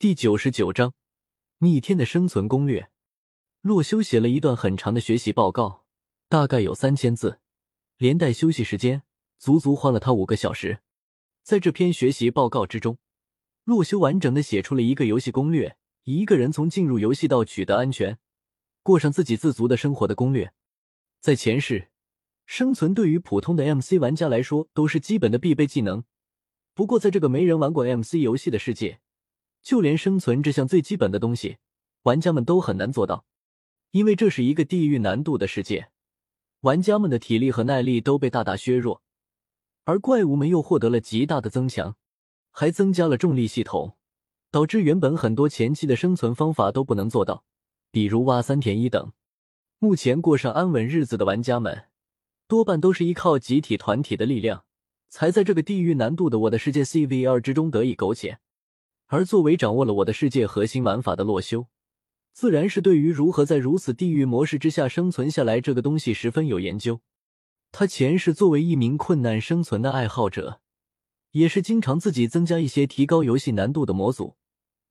[0.00, 0.94] 第九十九章
[1.58, 2.88] 逆天的生存攻略。
[3.62, 5.84] 洛修写了一段很长的学习报告，
[6.28, 7.40] 大概有三千字，
[7.96, 9.02] 连带休息时间，
[9.40, 10.78] 足足花了他五个小时。
[11.42, 12.98] 在这篇学习报告之中，
[13.64, 18.20] 洛修完整的写出了一个游戏攻略，一个人从进入游戏到取得安全，
[18.84, 20.52] 过上自给自足的生活的攻略。
[21.18, 21.88] 在前世，
[22.46, 26.04] 生存对于普通的 MC 玩家来说都是基本的必备技能。
[26.72, 29.00] 不过，在这个没人玩过 MC 游戏的世界，
[29.62, 31.58] 就连生存这项最基本的东西，
[32.02, 33.24] 玩家们都很难做到，
[33.90, 35.90] 因为这是一个地狱难度的世界，
[36.60, 39.02] 玩家们的体力和耐力都被大大削弱，
[39.84, 41.96] 而怪物们又获得了极大的增强，
[42.50, 43.96] 还增加了重力系统，
[44.50, 47.44] 导致原本很多前期的生存方法都不能做到，
[47.90, 49.12] 比如挖三田一等。
[49.78, 51.84] 目前过上安稳日子的玩家们，
[52.48, 54.64] 多半都是依靠集体团体的力量，
[55.08, 58.40] 才在这个地狱难度的《我的世界》CVR 之中得以苟且。
[59.08, 61.66] 而作为掌握了我的世界核心玩法的洛修，
[62.32, 67.00] 自然是对于如何在如此地狱模式之下生存下来这个东西十分有研究。
[67.72, 70.60] 他前世作为一名困难生存的爱好者，
[71.30, 74.36] 也是经常自己增加一些提高游戏难度的模组，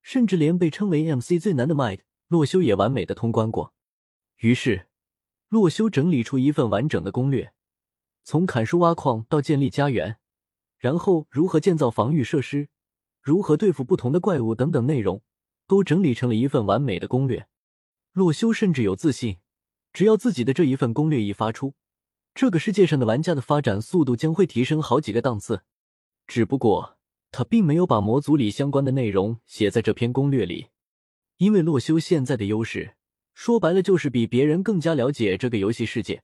[0.00, 3.74] 甚至连被称为 MC 最难的 Mike 洛修也完美的通关过。
[4.38, 4.86] 于是，
[5.48, 7.52] 洛修整理出一份完整的攻略，
[8.22, 10.18] 从砍树挖矿到建立家园，
[10.78, 12.68] 然后如何建造防御设施。
[13.24, 15.22] 如何对付不同的怪物等等内容，
[15.66, 17.48] 都整理成了一份完美的攻略。
[18.12, 19.38] 洛修甚至有自信，
[19.94, 21.72] 只要自己的这一份攻略一发出，
[22.34, 25.62] 这个世界上的玩家的发展速度将会提升好几个档次。
[26.26, 26.98] 只不过
[27.32, 30.66] 他并没有把模组里相关的内容写在这篇攻略里，
[31.38, 32.94] 因为洛修现在的优势，
[33.32, 36.22] 说白了就是比别人更加了解这个游戏世界，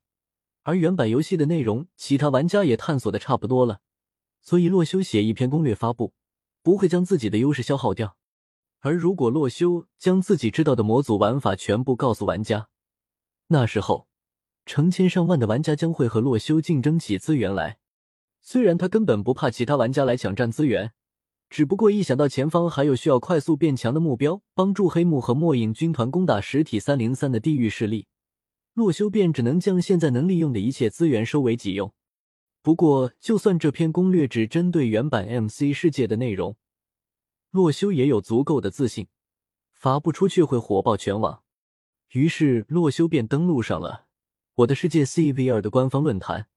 [0.65, 3.81] 而原版游戏的内容，其他玩家也探索的差不多了，
[4.43, 6.13] 所以洛修写一篇攻略发布。
[6.63, 8.17] 不会将自己的优势消耗掉，
[8.81, 12.69] 而如果洛修将自己知道的模组玩法全部告诉玩家，
[13.49, 14.09] 那时候
[14.67, 17.79] 成千上万的玩家将会和洛修竞争起资源来。
[18.41, 20.93] 虽然他根本不怕其他玩家来抢占资源，
[21.49, 28.07] 只不过一想到前方还有需要快速变强的目标，帮助黑幕和末影军团攻打实体三零三的地狱势力，
[28.73, 31.93] 洛修便只能将现在能利用的一切资源收为己用。
[32.63, 36.57] 不过，就算这篇攻略只针对原版 MC 世界的内容，
[37.51, 39.09] 洛修也有足够的自信，
[39.73, 41.43] 发布出去会火爆全网。
[42.11, 44.05] 于是，洛修便登录上了
[44.57, 46.49] 《我的世界 CVR》的官方论坛。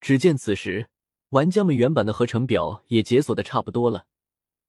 [0.00, 0.88] 只见此时，
[1.30, 4.06] 玩家们原版的合成表也解锁的差不多了，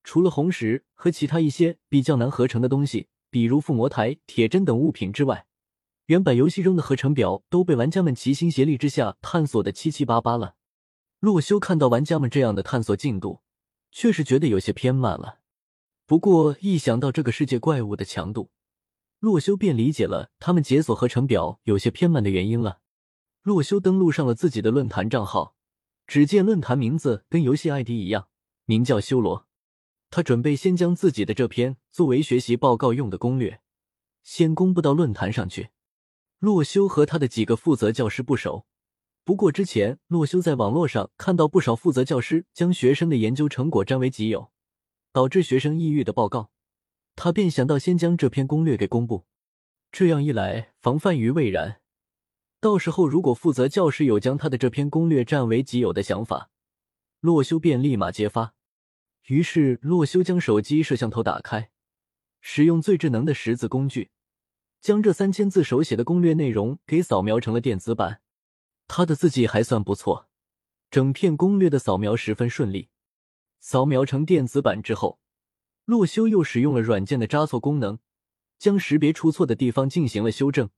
[0.04, 5.46] 除了红石和其他一些比较难合成的东西，比如附魔台、铁针等物品之外，
[6.08, 10.56] 原版游戏中的合成表都被玩家们齐心协力之下探索的七七八八了。
[11.24, 13.40] 洛修看到玩家们这样的探索进度，
[13.94, 15.40] 确实觉得有些偏慢了。
[16.06, 18.52] 不过一想到这个世界怪物的强度，
[19.20, 22.82] 洛修便理解了他们解锁合成表有些偏慢的原因了。
[23.42, 25.56] 洛修登录上了自己的论坛账号，
[26.06, 28.28] 只见论坛名字跟游戏 ID 一样，
[28.66, 29.48] 名叫修罗。
[30.10, 33.62] 他准备先将自己的这篇作为学习报告用的攻略，
[34.24, 35.70] 先公布到论坛上去。
[36.40, 38.66] 洛修和他的几个负责教师不熟。
[39.26, 44.52] 不过之前，洛修在网络上看到不少负责教师将学生的研究成果占为己有，
[45.14, 46.52] 导致学生抑郁的报告，
[47.16, 49.26] 他便想到先将这篇攻略给公布，
[49.94, 51.80] 这样一来防范于未然。
[52.60, 56.50] 到时候如果负责教师有将他的这篇攻略占为己有的想法，
[57.22, 58.56] 洛修便立马揭发。
[59.28, 61.70] 于是洛修将手机摄像头打开，
[62.42, 64.12] 使用最智能的识字工具，
[64.82, 68.20] 将这三千字手写的攻略内容给扫描成了电子版。
[68.88, 70.28] 他的字迹还算不错，
[70.92, 72.90] 整片攻略的扫描十分顺利。
[73.60, 75.20] 扫描成电子版之后，
[75.86, 78.00] 洛修又使用了软件的扎错功能，
[78.60, 80.70] 将识别出错的地方进行了修正。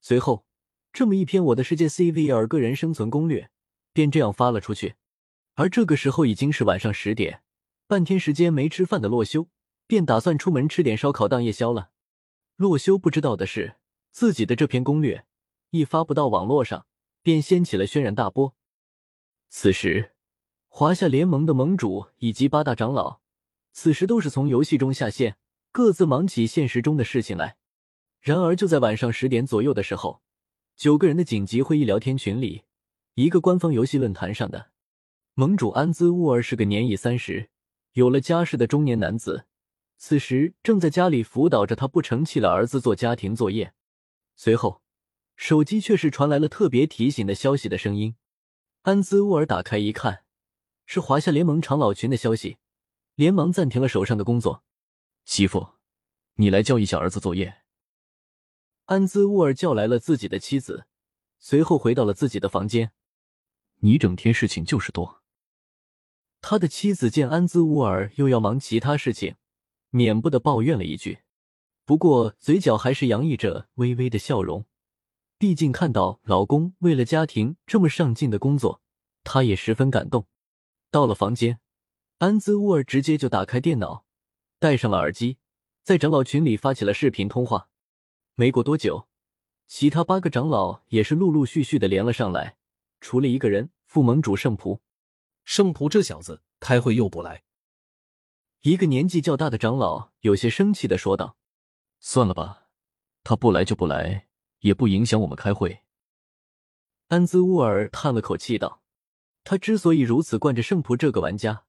[0.00, 0.44] 随后，
[0.92, 3.42] 这么一篇《我的世界 CVR 个人生存攻略》
[3.92, 4.96] 便这样发了出去。
[5.54, 7.42] 而这个时候已经是晚上十点，
[7.86, 9.48] 半天时间没吃饭的洛修
[9.86, 11.90] 便打算出门吃点烧烤当夜宵了。
[12.56, 13.76] 洛修不知道的是，
[14.10, 15.24] 自己的这篇攻略
[15.70, 16.86] 一发布到网络上。
[17.28, 18.54] 便掀起了轩然大波。
[19.50, 20.12] 此时，
[20.66, 23.20] 华夏联盟的盟主以及八大长老，
[23.70, 25.36] 此时都是从游戏中下线，
[25.70, 27.58] 各自忙起现实中的事情来。
[28.22, 30.22] 然而，就在晚上十点左右的时候，
[30.74, 32.62] 九个人的紧急会议聊天群里，
[33.12, 34.70] 一个官方游戏论坛上的
[35.34, 37.50] 盟主安兹乌尔是个年已三十、
[37.92, 39.44] 有了家室的中年男子，
[39.98, 43.74] 此时正在家里辅导着他不成器的儿子做家庭作业。
[44.34, 44.80] 随后。
[45.38, 48.16] 手机却是传来了特别提醒的消息的声音。
[48.82, 50.24] 安兹沃尔打开一看，
[50.84, 52.58] 是华夏联盟长老群的消息，
[53.14, 54.64] 连忙暂停了手上的工作。
[55.24, 55.74] 媳妇，
[56.34, 57.62] 你来教一下儿子作业。
[58.86, 60.86] 安兹沃尔叫来了自己的妻子，
[61.38, 62.90] 随后回到了自己的房间。
[63.76, 65.22] 你整天事情就是多。
[66.40, 69.36] 他的妻子见安兹沃尔又要忙其他事情，
[69.90, 71.20] 免不得抱怨了一句，
[71.84, 74.66] 不过嘴角还是洋溢着微微的笑容。
[75.38, 78.82] 毕竟看到老公为了家庭这么上进的工作，
[79.22, 80.26] 她也十分感动。
[80.90, 81.60] 到了房间，
[82.18, 84.04] 安兹乌尔直接就打开电脑，
[84.58, 85.38] 戴上了耳机，
[85.84, 87.68] 在长老群里发起了视频通话。
[88.34, 89.06] 没过多久，
[89.68, 92.56] 其他八个长老也是陆陆续续的连了上来，
[93.00, 94.80] 除了一个人，副盟主圣仆。
[95.44, 97.44] 圣仆这小子开会又不来，
[98.62, 101.36] 一个年纪较大的长老有些生气的说道
[102.00, 102.66] ：“算了吧，
[103.22, 104.26] 他不来就不来。”
[104.60, 105.80] 也不影响我们开会。
[107.08, 108.82] 安兹乌尔叹了口气道
[109.44, 111.64] ：“他之所以如此惯着圣仆这个玩家，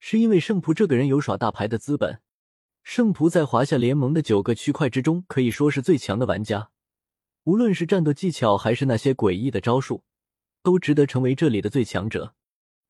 [0.00, 2.20] 是因为圣仆这个人有耍大牌的资本。
[2.82, 6.70] 圣仆在华夏联盟的九个区块之中，可以说是最强的玩家。
[7.44, 10.04] 无论是战斗技巧，还是那些诡异的招数，
[10.62, 12.34] 都值得成为这里的最强者。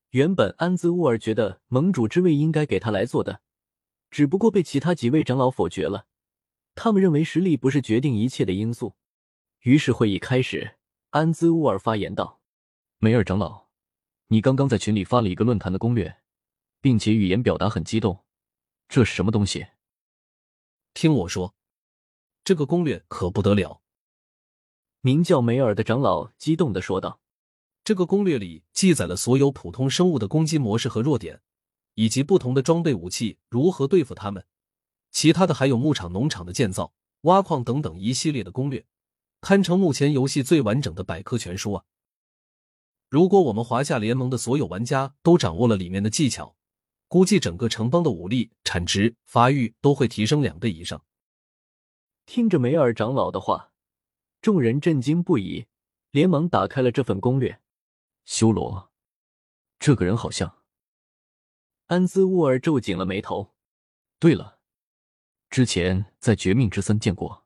[0.09, 3.41] 原本安兹乌尔觉得盟主之位应该给他来做的，
[4.11, 6.07] 只不过被其他几位长老否决了。
[6.75, 8.95] 他们认为实力不是决定一切的因素。”
[9.63, 10.75] 于是会议开始，
[11.11, 12.41] 安兹乌尔发言道
[12.99, 13.67] ：“梅尔长老，
[14.27, 16.17] 你刚刚在群里发了一个论坛的攻略，
[16.81, 18.25] 并且语言表达很激动，
[18.89, 19.67] 这是什么东西？”
[20.93, 21.55] 听我说，
[22.43, 23.81] 这个攻略可不得了。
[24.99, 27.21] 名叫梅尔的长老激动的说道
[27.85, 31.41] ：“这个攻略里记载了所有普通生物的攻击模式和弱点，
[31.93, 34.45] 以及不同的装备武器如何对付他们。
[35.09, 38.85] 其他的还有牧场、农场的建造、挖矿等等一系列的攻略。”
[39.43, 41.83] 堪称目前游戏最完整的百科全书啊！
[43.09, 46.55] 如果我们华夏联盟的所有玩家都掌握了里面的技巧，
[47.09, 51.03] 估计整个城邦的武力、产值、发育都会提升两倍以上。
[52.25, 53.73] 听着梅尔长老的话，
[54.41, 55.65] 众人震惊不已，
[56.11, 57.59] 连忙打开了这份攻略。
[58.23, 58.91] 修罗，
[59.77, 60.59] 这个人好像……
[61.87, 63.53] 安兹乌尔皱紧了眉头。
[64.19, 64.59] 对了，
[65.49, 67.42] 之前在绝命之森见过。